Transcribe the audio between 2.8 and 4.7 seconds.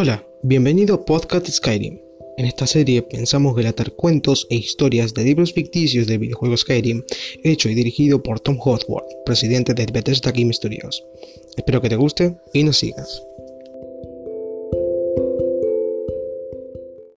pensamos relatar cuentos e